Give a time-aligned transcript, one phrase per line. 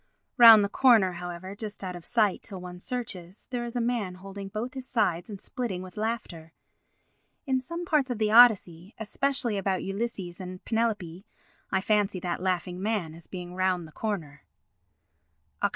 [0.37, 4.15] Round the corner, however, just out of sight till one searches, there is a man
[4.15, 6.53] holding both his sides and splitting with laughter.
[7.45, 11.27] In some parts of the Odyssey, especially about Ulysses and Penelope,
[11.71, 14.41] I fancy that laughing man as being round the corner.
[15.61, 15.69] [Oct.